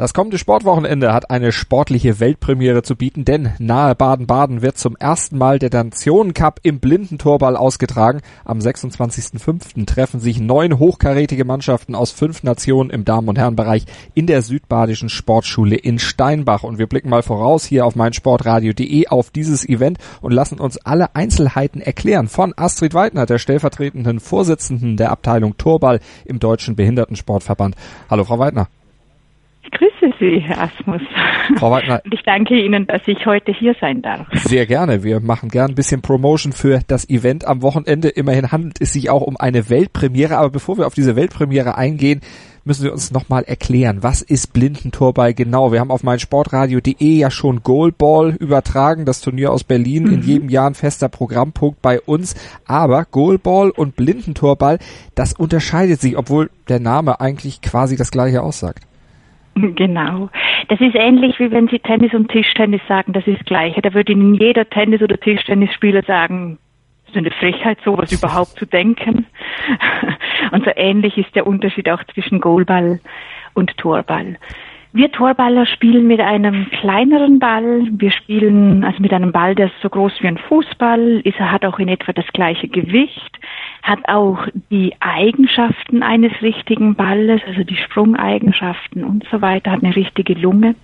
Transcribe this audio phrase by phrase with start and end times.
[0.00, 5.36] Das kommende Sportwochenende hat eine sportliche Weltpremiere zu bieten, denn nahe Baden-Baden wird zum ersten
[5.36, 8.22] Mal der Nationencup im Blindentorball ausgetragen.
[8.46, 9.84] Am 26.05.
[9.84, 13.84] treffen sich neun hochkarätige Mannschaften aus fünf Nationen im Damen- und Herrenbereich
[14.14, 16.62] in der Südbadischen Sportschule in Steinbach.
[16.62, 21.14] Und wir blicken mal voraus hier auf meinsportradio.de auf dieses Event und lassen uns alle
[21.14, 27.76] Einzelheiten erklären von Astrid Weidner, der stellvertretenden Vorsitzenden der Abteilung Torball im Deutschen Behindertensportverband.
[28.08, 28.68] Hallo, Frau Weidner.
[29.72, 31.02] Ich grüße Sie, Herr Asmus.
[31.56, 32.00] Frau Wagner.
[32.04, 34.26] Und ich danke Ihnen, dass ich heute hier sein darf.
[34.32, 35.04] Sehr gerne.
[35.04, 38.08] Wir machen gern ein bisschen Promotion für das Event am Wochenende.
[38.08, 40.38] Immerhin handelt es sich auch um eine Weltpremiere.
[40.38, 42.20] Aber bevor wir auf diese Weltpremiere eingehen,
[42.64, 45.72] müssen wir uns nochmal erklären, was ist Blindentorball genau?
[45.72, 50.12] Wir haben auf meinsportradio.de ja schon Goalball übertragen, das Turnier aus Berlin, mhm.
[50.14, 52.34] in jedem Jahr ein fester Programmpunkt bei uns.
[52.66, 54.78] Aber Goalball und Blindentorball,
[55.14, 58.84] das unterscheidet sich, obwohl der Name eigentlich quasi das gleiche aussagt.
[59.74, 60.30] Genau.
[60.68, 63.82] Das ist ähnlich wie wenn Sie Tennis und Tischtennis sagen, das ist das Gleiche.
[63.82, 66.58] Da würde Ihnen jeder Tennis- oder Tischtennisspieler sagen,
[67.06, 69.26] das ist eine Frechheit, sowas überhaupt zu denken.
[70.52, 73.00] Und so ähnlich ist der Unterschied auch zwischen Goalball
[73.54, 74.38] und Torball.
[74.92, 77.86] Wir Torballer spielen mit einem kleineren Ball.
[77.92, 81.64] Wir spielen also mit einem Ball, der ist so groß wie ein Fußball, er hat
[81.64, 83.38] auch in etwa das gleiche Gewicht,
[83.84, 89.94] hat auch die Eigenschaften eines richtigen Balles, also die Sprungeigenschaften und so weiter, hat eine
[89.94, 90.74] richtige Lunge.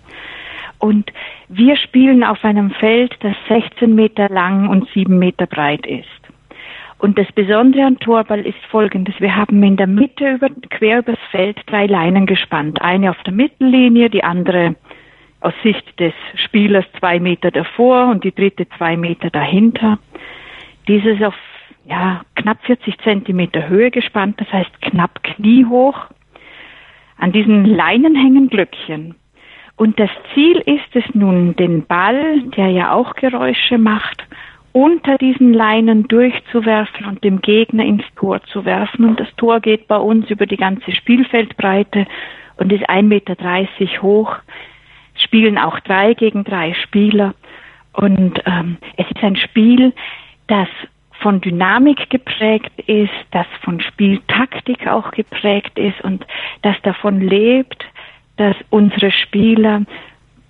[0.78, 1.10] Und
[1.48, 6.25] wir spielen auf einem Feld, das 16 Meter lang und 7 Meter breit ist.
[7.06, 9.14] Und das Besondere an Torball ist folgendes.
[9.20, 12.82] Wir haben in der Mitte über, quer übers Feld drei Leinen gespannt.
[12.82, 14.74] Eine auf der Mittellinie, die andere
[15.38, 20.00] aus Sicht des Spielers zwei Meter davor und die dritte zwei Meter dahinter.
[20.88, 21.36] Dieses auf
[21.84, 26.06] ja, knapp 40 Zentimeter Höhe gespannt, das heißt knapp kniehoch.
[27.18, 29.14] An diesen Leinen hängen Glöckchen.
[29.76, 34.26] Und das Ziel ist es nun, den Ball, der ja auch Geräusche macht,
[34.76, 39.06] unter diesen Leinen durchzuwerfen und dem Gegner ins Tor zu werfen.
[39.06, 42.06] Und das Tor geht bei uns über die ganze Spielfeldbreite
[42.58, 44.36] und ist 1,30 Meter hoch.
[45.14, 47.34] Spielen auch drei gegen drei Spieler.
[47.94, 49.94] Und ähm, es ist ein Spiel,
[50.46, 50.68] das
[51.22, 56.26] von Dynamik geprägt ist, das von Spieltaktik auch geprägt ist und
[56.60, 57.82] das davon lebt,
[58.36, 59.86] dass unsere Spieler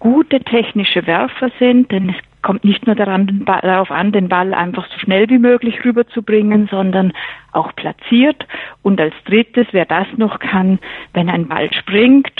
[0.00, 4.86] gute technische Werfer sind, denn es kommt nicht nur daran, darauf an, den Ball einfach
[4.86, 7.12] so schnell wie möglich rüberzubringen, sondern
[7.50, 8.46] auch platziert.
[8.82, 10.78] Und als drittes, wer das noch kann,
[11.12, 12.32] wenn ein Ball springt,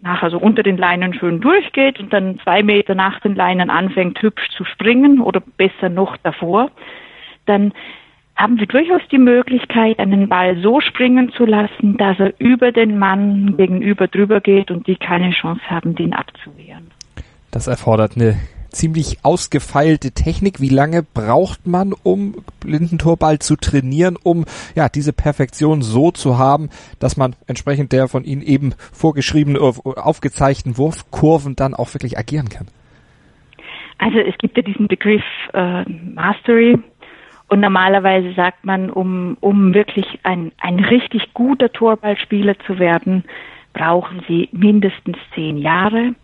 [0.00, 4.20] nachher so unter den Leinen schön durchgeht und dann zwei Meter nach den Leinen anfängt
[4.20, 6.72] hübsch zu springen oder besser noch davor,
[7.46, 7.72] dann
[8.34, 12.98] haben wir durchaus die Möglichkeit, einen Ball so springen zu lassen, dass er über den
[12.98, 16.90] Mann gegenüber drüber geht und die keine Chance haben, den abzuwehren.
[17.52, 18.36] Das erfordert eine
[18.76, 20.60] ziemlich ausgefeilte Technik.
[20.60, 24.44] Wie lange braucht man, um Blindentorball zu trainieren, um
[24.74, 30.78] ja diese Perfektion so zu haben, dass man entsprechend der von Ihnen eben vorgeschriebenen, aufgezeichneten
[30.78, 32.66] Wurfkurven dann auch wirklich agieren kann?
[33.98, 36.78] Also es gibt ja diesen Begriff äh, Mastery.
[37.48, 43.24] Und normalerweise sagt man, um, um wirklich ein, ein richtig guter Torballspieler zu werden,
[43.72, 46.14] brauchen Sie mindestens zehn Jahre.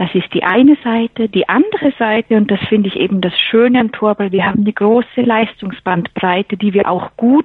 [0.00, 1.28] Das ist die eine Seite.
[1.28, 4.72] Die andere Seite, und das finde ich eben das Schöne am Torball, wir haben eine
[4.72, 7.44] große Leistungsbandbreite, die wir auch gut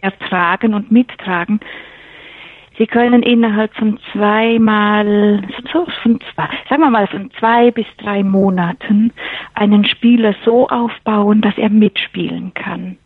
[0.00, 1.58] ertragen und mittragen.
[2.78, 5.42] Sie können innerhalb von zweimal,
[5.72, 9.12] so von zwei, sagen wir mal von zwei bis drei Monaten
[9.54, 12.98] einen Spieler so aufbauen, dass er mitspielen kann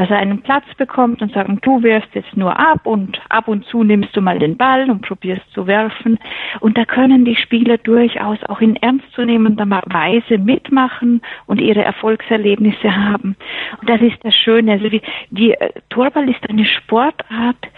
[0.00, 3.66] dass er einen Platz bekommt und sagen, du wirfst jetzt nur ab und ab und
[3.66, 6.18] zu nimmst du mal den Ball und probierst zu werfen.
[6.60, 13.36] Und da können die Spieler durchaus auch in ernstzunehmender Weise mitmachen und ihre Erfolgserlebnisse haben.
[13.78, 14.72] Und das ist das Schöne.
[14.72, 17.68] Also die, die äh, Torball ist eine Sportart,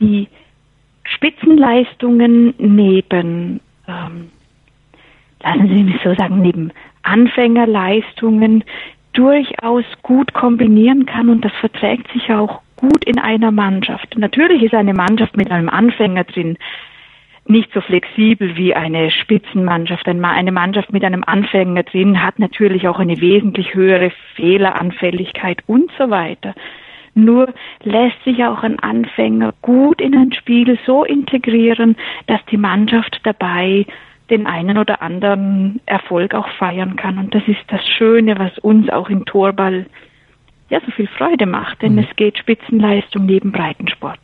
[0.00, 0.28] die
[1.04, 4.30] Spitzenleistungen neben, ähm,
[5.42, 6.72] lassen Sie mich so sagen, neben
[7.02, 8.64] Anfängerleistungen
[9.12, 14.16] durchaus gut kombinieren kann und das verträgt sich auch gut in einer Mannschaft.
[14.16, 16.56] Natürlich ist eine Mannschaft mit einem Anfänger drin
[17.46, 20.06] nicht so flexibel wie eine Spitzenmannschaft.
[20.06, 26.10] Eine Mannschaft mit einem Anfänger drin hat natürlich auch eine wesentlich höhere Fehleranfälligkeit und so
[26.10, 26.54] weiter.
[27.14, 33.20] Nur lässt sich auch ein Anfänger gut in ein Spiel so integrieren, dass die Mannschaft
[33.24, 33.86] dabei
[34.32, 37.18] den einen oder anderen Erfolg auch feiern kann.
[37.18, 39.86] Und das ist das Schöne, was uns auch im Torball
[40.70, 41.98] ja so viel Freude macht, denn mhm.
[41.98, 44.18] es geht Spitzenleistung neben Breitensport.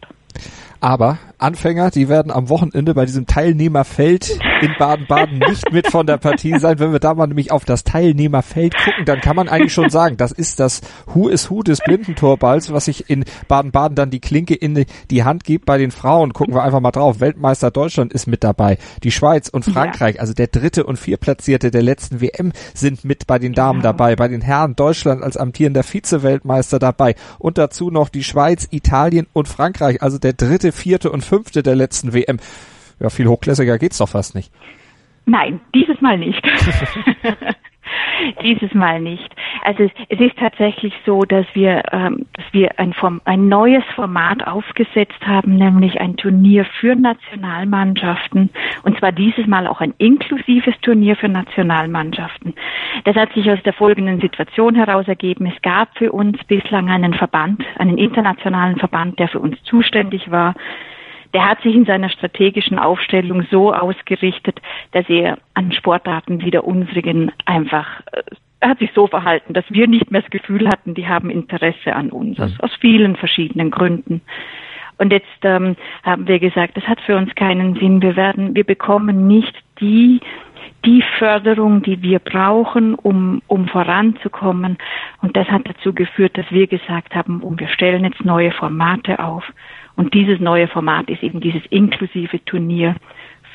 [0.81, 6.16] Aber Anfänger, die werden am Wochenende bei diesem Teilnehmerfeld in Baden-Baden nicht mit von der
[6.16, 6.78] Partie sein.
[6.78, 10.16] Wenn wir da mal nämlich auf das Teilnehmerfeld gucken, dann kann man eigentlich schon sagen,
[10.16, 14.55] das ist das Who is Who des Blindentorballs, was sich in Baden-Baden dann die Klinke
[14.55, 15.66] in die Hand gibt.
[15.66, 17.20] Bei den Frauen gucken wir einfach mal drauf.
[17.20, 18.78] Weltmeister Deutschland ist mit dabei.
[19.02, 20.20] Die Schweiz und Frankreich, ja.
[20.20, 23.93] also der dritte und viertplatzierte der letzten WM sind mit bei den Damen genau.
[23.93, 24.16] dabei.
[24.16, 27.14] Bei den Herren Deutschland als amtierender Vize-Weltmeister dabei.
[27.38, 31.76] Und dazu noch die Schweiz, Italien und Frankreich, also der dritte, vierte und fünfte der
[31.76, 32.38] letzten WM.
[33.00, 34.53] Ja, viel hochklassiger geht's doch fast nicht.
[35.27, 36.43] Nein, dieses Mal nicht.
[38.43, 39.35] Dieses Mal nicht.
[39.62, 44.47] Also es, ist tatsächlich so, dass wir, ähm, dass wir ein, Form, ein neues Format
[44.47, 48.50] aufgesetzt haben, nämlich ein Turnier für Nationalmannschaften.
[48.83, 52.55] Und zwar dieses Mal auch ein inklusives Turnier für Nationalmannschaften.
[53.05, 55.47] Das hat sich aus der folgenden Situation heraus ergeben.
[55.47, 60.55] Es gab für uns bislang einen Verband, einen internationalen Verband, der für uns zuständig war
[61.35, 64.61] der hat sich in seiner strategischen Aufstellung so ausgerichtet,
[64.93, 68.23] dass er an Sportarten wie der unsrigen einfach äh,
[68.61, 71.95] er hat sich so verhalten, dass wir nicht mehr das Gefühl hatten, die haben Interesse
[71.95, 74.21] an uns, aus, aus vielen verschiedenen Gründen.
[74.97, 78.03] Und jetzt ähm, haben wir gesagt, das hat für uns keinen Sinn.
[78.03, 80.21] Wir werden, wir bekommen nicht die
[80.85, 84.79] die Förderung, die wir brauchen, um, um voranzukommen.
[85.20, 89.19] Und das hat dazu geführt, dass wir gesagt haben, um wir stellen jetzt neue Formate
[89.19, 89.44] auf.
[89.97, 92.94] Und dieses neue Format ist eben dieses inklusive Turnier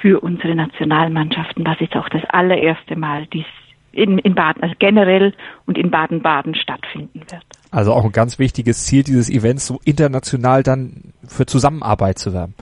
[0.02, 1.64] für unsere Nationalmannschaften.
[1.64, 3.46] Das ist auch das allererste Mal, dies
[3.94, 5.34] in, in Baden, also generell
[5.66, 7.44] und in Baden-Baden stattfinden wird.
[7.72, 12.56] Also auch ein ganz wichtiges Ziel dieses Events, so international dann für Zusammenarbeit zu werben.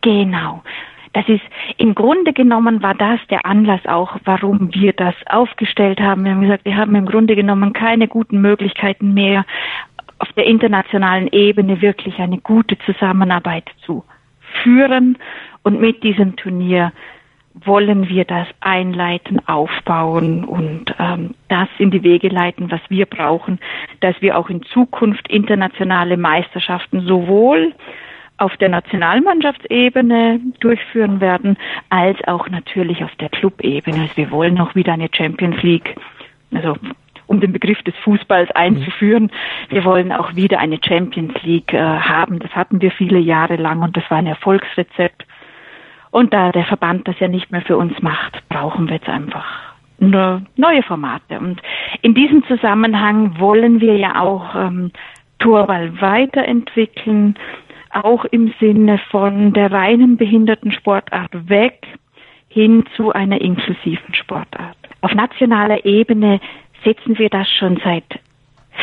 [0.00, 0.62] Genau.
[1.12, 1.42] Das ist
[1.76, 6.24] im Grunde genommen war das der Anlass auch, warum wir das aufgestellt haben.
[6.24, 9.44] Wir haben gesagt, wir haben im Grunde genommen keine guten Möglichkeiten mehr,
[10.18, 14.04] auf der internationalen Ebene wirklich eine gute Zusammenarbeit zu
[14.62, 15.18] führen.
[15.62, 16.92] Und mit diesem Turnier
[17.54, 23.58] wollen wir das einleiten, aufbauen und ähm, das in die Wege leiten, was wir brauchen,
[24.00, 27.74] dass wir auch in Zukunft internationale Meisterschaften sowohl
[28.40, 31.56] auf der Nationalmannschaftsebene durchführen werden,
[31.90, 34.02] als auch natürlich auf der Clubebene.
[34.02, 35.96] Also wir wollen auch wieder eine Champions League,
[36.52, 36.76] also
[37.26, 39.30] um den Begriff des Fußballs einzuführen.
[39.68, 42.40] Wir wollen auch wieder eine Champions League äh, haben.
[42.40, 45.24] Das hatten wir viele Jahre lang und das war ein Erfolgsrezept.
[46.10, 49.70] Und da der Verband das ja nicht mehr für uns macht, brauchen wir jetzt einfach
[50.00, 51.38] nur neue Formate.
[51.38, 51.60] Und
[52.02, 54.90] in diesem Zusammenhang wollen wir ja auch ähm,
[55.38, 57.36] Torball weiterentwickeln,
[57.90, 61.86] auch im Sinne von der reinen Behindertensportart weg
[62.48, 64.76] hin zu einer inklusiven Sportart.
[65.00, 66.40] Auf nationaler Ebene
[66.84, 68.04] setzen wir das schon seit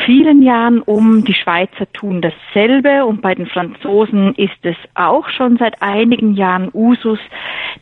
[0.05, 1.23] vielen Jahren um.
[1.23, 6.69] Die Schweizer tun dasselbe und bei den Franzosen ist es auch schon seit einigen Jahren
[6.73, 7.19] Usus,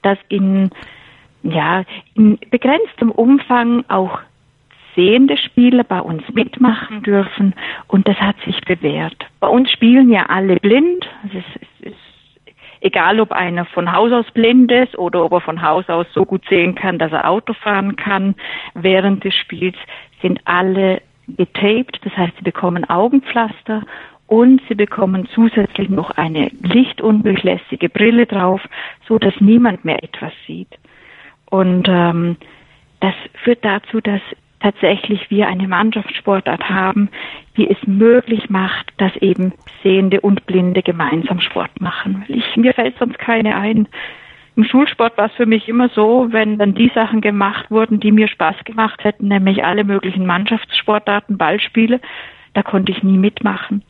[0.01, 0.69] dass in,
[1.44, 1.83] ja,
[2.16, 4.19] in begrenztem Umfang auch
[4.95, 7.53] sehende Spieler bei uns mitmachen dürfen
[7.88, 9.25] und das hat sich bewährt.
[9.39, 11.07] Bei uns spielen ja alle blind.
[11.27, 11.97] Es ist, es ist
[12.81, 16.25] egal, ob einer von Haus aus blind ist oder ob er von Haus aus so
[16.25, 18.36] gut sehen kann, dass er Auto fahren kann
[18.74, 19.75] während des Spiels
[20.21, 23.84] sind alle getaped, das heißt, sie bekommen Augenpflaster
[24.27, 28.62] und sie bekommen zusätzlich noch eine lichtundurchlässige Brille drauf,
[29.08, 30.79] so dass niemand mehr etwas sieht.
[31.50, 32.38] Und ähm,
[33.01, 34.22] das führt dazu, dass
[34.65, 37.10] tatsächlich wir eine Mannschaftssportart haben,
[37.55, 39.53] die es möglich macht, dass eben
[39.84, 42.25] Sehende und Blinde gemeinsam Sport machen.
[42.27, 43.88] Ich, mir fällt sonst keine ein.
[44.55, 48.12] Im Schulsport war es für mich immer so, wenn dann die Sachen gemacht wurden, die
[48.12, 52.01] mir Spaß gemacht hätten, nämlich alle möglichen Mannschaftssportarten, Ballspiele,
[52.55, 53.84] da konnte ich nie mitmachen.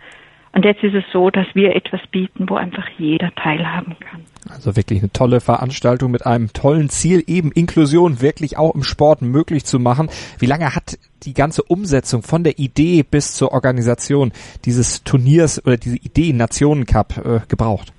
[0.55, 4.21] Und jetzt ist es so, dass wir etwas bieten, wo einfach jeder teilhaben kann.
[4.49, 9.21] Also wirklich eine tolle Veranstaltung mit einem tollen Ziel, eben Inklusion wirklich auch im Sport
[9.21, 10.09] möglich zu machen.
[10.39, 14.31] Wie lange hat die ganze Umsetzung von der Idee bis zur Organisation
[14.63, 17.91] dieses Turniers oder diese Idee Nationencup äh, gebraucht?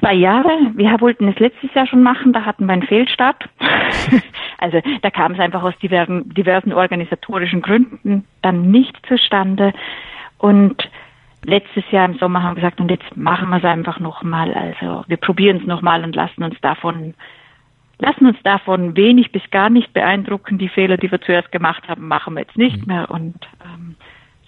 [0.00, 0.50] zwei Jahre.
[0.74, 3.48] Wir wollten es letztes Jahr schon machen, da hatten wir einen Fehlstart.
[4.58, 9.72] also da kam es einfach aus diversen, diversen organisatorischen Gründen dann nicht zustande.
[10.44, 10.90] Und
[11.42, 14.52] letztes Jahr im Sommer haben wir gesagt, und jetzt machen wir es einfach nochmal.
[14.52, 17.14] Also wir probieren es nochmal und lassen uns davon
[17.98, 20.58] lassen uns davon wenig bis gar nicht beeindrucken.
[20.58, 22.92] Die Fehler, die wir zuerst gemacht haben, machen wir jetzt nicht mhm.
[22.92, 23.10] mehr.
[23.10, 23.94] Und ähm,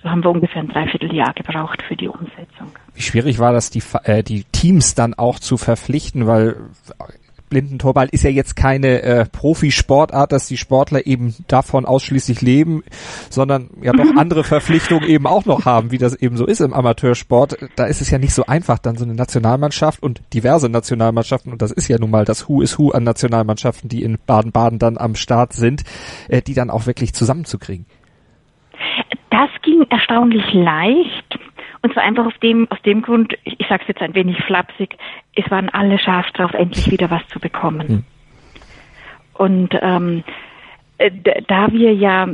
[0.03, 2.73] so haben wir ungefähr ein Dreivierteljahr gebraucht für die Umsetzung.
[2.93, 6.57] Wie schwierig war das, die, äh, die Teams dann auch zu verpflichten, weil
[7.49, 12.83] Blindentorball ist ja jetzt keine äh, Profisportart, dass die Sportler eben davon ausschließlich leben,
[13.31, 14.19] sondern ja doch mhm.
[14.19, 17.57] andere Verpflichtungen eben auch noch haben, wie das eben so ist im Amateursport.
[17.77, 21.63] Da ist es ja nicht so einfach, dann so eine Nationalmannschaft und diverse Nationalmannschaften, und
[21.63, 24.99] das ist ja nun mal das Who is Who an Nationalmannschaften, die in Baden-Baden dann
[24.99, 25.85] am Start sind,
[26.29, 27.87] äh, die dann auch wirklich zusammenzukriegen.
[29.31, 31.39] Das ging erstaunlich leicht.
[31.87, 34.43] Und zwar einfach auf dem, aus dem Grund, ich, ich sage es jetzt ein wenig
[34.43, 34.97] flapsig,
[35.37, 37.89] es waren alle scharf drauf, endlich wieder was zu bekommen.
[37.89, 38.05] Hm.
[39.35, 40.25] Und ähm,
[40.99, 41.13] äh,
[41.47, 42.27] da wir ja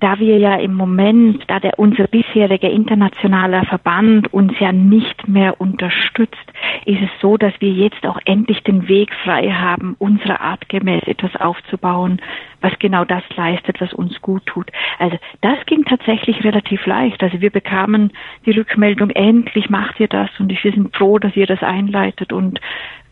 [0.00, 5.60] da wir ja im Moment, da der unser bisheriger internationaler Verband uns ja nicht mehr
[5.60, 6.36] unterstützt,
[6.84, 11.02] ist es so, dass wir jetzt auch endlich den Weg frei haben, unserer Art gemäß
[11.04, 12.20] etwas aufzubauen,
[12.60, 14.70] was genau das leistet, was uns gut tut.
[14.98, 17.22] Also das ging tatsächlich relativ leicht.
[17.22, 18.12] Also wir bekamen
[18.46, 22.60] die Rückmeldung, endlich macht ihr das und wir sind froh, dass ihr das einleitet und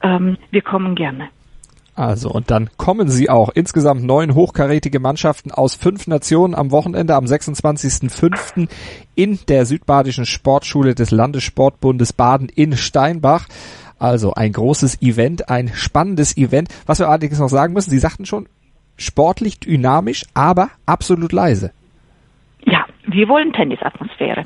[0.02, 1.28] ähm, wir kommen gerne.
[1.96, 3.48] Also, und dann kommen sie auch.
[3.48, 8.68] Insgesamt neun hochkarätige Mannschaften aus fünf Nationen am Wochenende am 26.05.
[9.14, 13.48] in der Südbadischen Sportschule des Landessportbundes Baden in Steinbach.
[13.98, 16.68] Also ein großes Event, ein spannendes Event.
[16.84, 18.46] Was wir allerdings noch sagen müssen, Sie sagten schon,
[18.98, 21.72] sportlich dynamisch, aber absolut leise.
[23.16, 24.42] Wir wollen Tennisatmosphäre.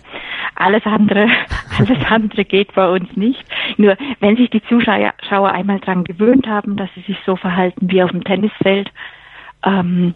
[0.55, 1.29] Alles andere,
[1.79, 3.45] alles andere geht bei uns nicht.
[3.77, 8.01] Nur wenn sich die Zuschauer einmal dran gewöhnt haben, dass sie sich so verhalten wie
[8.01, 8.93] auf dem Tennisfeld,
[9.65, 10.15] ähm,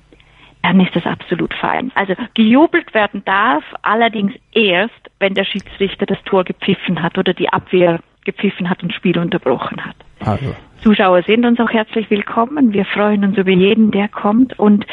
[0.63, 1.91] dann ist das absolut fein.
[1.97, 7.49] Also gejubelt werden darf allerdings erst, wenn der Schiedsrichter das Tor gepfiffen hat oder die
[7.49, 9.97] Abwehr gepfiffen hat und Spiel unterbrochen hat.
[10.21, 10.55] Also.
[10.81, 12.73] Zuschauer sind uns auch herzlich willkommen.
[12.73, 14.59] Wir freuen uns über jeden, der kommt.
[14.59, 14.87] Und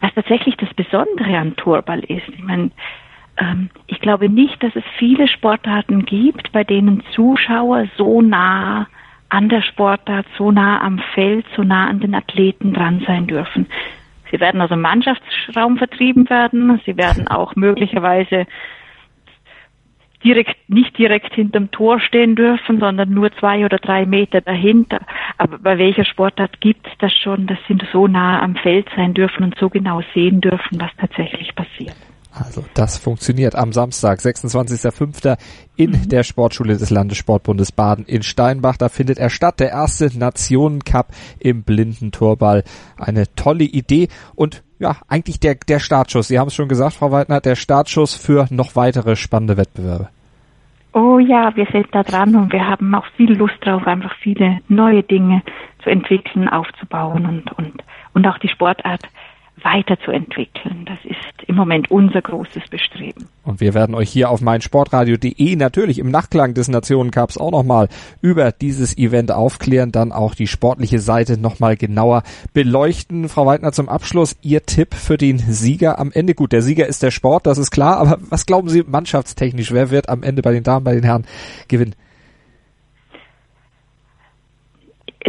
[0.00, 2.70] was tatsächlich das Besondere an Torball ist, ich meine,
[3.36, 8.86] ähm, ich glaube nicht, dass es viele Sportarten gibt, bei denen Zuschauer so nah
[9.28, 13.66] an der Sportart, so nah am Feld, so nah an den Athleten dran sein dürfen.
[14.30, 16.80] Sie werden aus dem Mannschaftsraum vertrieben werden.
[16.84, 18.46] Sie werden auch möglicherweise
[20.24, 25.00] direkt, nicht direkt hinterm Tor stehen dürfen, sondern nur zwei oder drei Meter dahinter.
[25.36, 29.14] Aber bei welcher Sportart gibt es das schon, dass sie so nah am Feld sein
[29.14, 31.94] dürfen und so genau sehen dürfen, was tatsächlich passiert?
[32.32, 35.38] Also das funktioniert am Samstag, 26.05.
[35.76, 36.08] in mhm.
[36.08, 38.76] der Sportschule des Landessportbundes Baden in Steinbach.
[38.76, 41.08] Da findet er statt, der erste Nationencup
[41.40, 42.64] im Blindentorball.
[42.96, 46.28] Eine tolle Idee und ja, eigentlich der, der Startschuss.
[46.28, 50.08] Sie haben es schon gesagt, Frau Weidner, der Startschuss für noch weitere spannende Wettbewerbe.
[50.92, 54.60] Oh ja, wir sind da dran und wir haben auch viel Lust drauf, einfach viele
[54.68, 55.42] neue Dinge
[55.82, 59.02] zu entwickeln, aufzubauen und, und, und auch die Sportart
[59.62, 60.84] weiterzuentwickeln.
[60.84, 63.28] Das ist im Moment unser großes Bestreben.
[63.44, 67.88] Und wir werden euch hier auf meinsportradio.de natürlich im Nachklang des Nationencups auch nochmal
[68.20, 72.22] über dieses Event aufklären, dann auch die sportliche Seite nochmal genauer
[72.52, 73.28] beleuchten.
[73.28, 76.34] Frau Weidner, zum Abschluss Ihr Tipp für den Sieger am Ende.
[76.34, 79.72] Gut, der Sieger ist der Sport, das ist klar, aber was glauben Sie mannschaftstechnisch?
[79.72, 81.24] Wer wird am Ende bei den Damen, bei den Herren
[81.68, 81.94] gewinnen?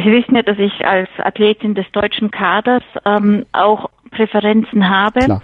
[0.03, 5.19] Sie wissen ja, dass ich als Athletin des deutschen Kaders ähm, auch Präferenzen habe.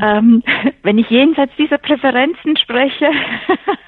[0.00, 0.42] ähm,
[0.82, 3.10] wenn ich jenseits dieser Präferenzen spreche,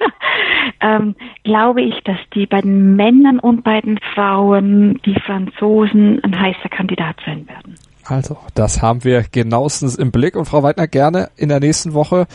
[0.81, 6.39] ähm, glaube ich, dass die bei den Männern und bei den Frauen die Franzosen ein
[6.39, 7.75] heißer Kandidat sein werden.
[8.07, 10.35] Also, das haben wir genauestens im Blick.
[10.35, 12.27] Und Frau Weidner, gerne in der nächsten Woche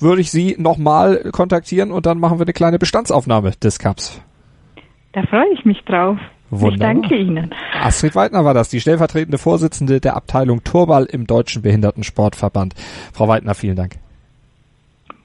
[0.00, 4.22] würde ich Sie nochmal kontaktieren und dann machen wir eine kleine Bestandsaufnahme des Cups.
[5.12, 6.16] Da freue ich mich drauf.
[6.50, 6.92] Wunderbar.
[6.92, 7.54] Ich danke Ihnen.
[7.80, 12.74] Astrid Weidner war das, die stellvertretende Vorsitzende der Abteilung Turball im Deutschen Behindertensportverband.
[13.12, 13.96] Frau Weidner, vielen Dank.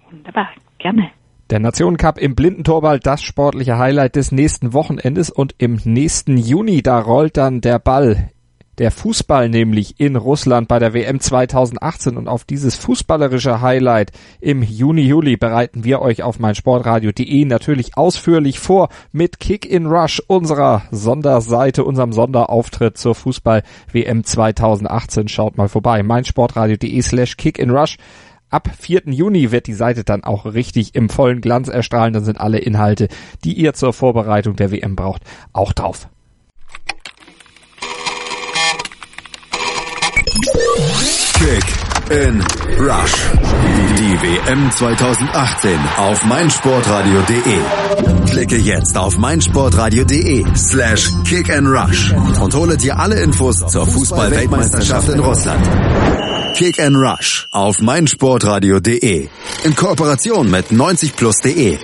[0.09, 0.49] Wunderbar,
[0.79, 1.09] gerne.
[1.49, 6.99] Der Nationencup im Blindentorball, das sportliche Highlight des nächsten Wochenendes und im nächsten Juni, da
[6.99, 8.29] rollt dann der Ball
[8.77, 14.63] der Fußball nämlich in Russland bei der WM 2018 und auf dieses fußballerische Highlight im
[14.63, 20.83] Juni, Juli bereiten wir euch auf meinsportradio.de natürlich ausführlich vor mit Kick in Rush, unserer
[20.91, 25.27] Sonderseite, unserem Sonderauftritt zur Fußball WM 2018.
[25.27, 27.97] Schaut mal vorbei, meinsportradio.de slash Kick in Rush.
[28.49, 29.03] Ab 4.
[29.07, 32.13] Juni wird die Seite dann auch richtig im vollen Glanz erstrahlen.
[32.13, 33.07] Dann sind alle Inhalte,
[33.43, 36.07] die ihr zur Vorbereitung der WM braucht, auch drauf.
[40.33, 41.63] Kick
[42.09, 42.41] in
[42.79, 43.13] Rush.
[43.99, 47.59] Die WM 2018 auf meinsportradio.de.
[48.31, 52.11] Klicke jetzt auf meinsportradio.de slash kick and rush
[52.41, 55.63] und hole dir alle Infos zur Fußball-Weltmeisterschaft in Russland.
[56.55, 59.27] Kick and Rush auf meinsportradio.de
[59.65, 61.77] in Kooperation mit 90plus.de